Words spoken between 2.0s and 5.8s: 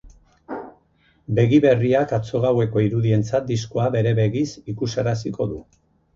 atzo gaueko irudientzat diskoa bere begiz ikusaraziko du.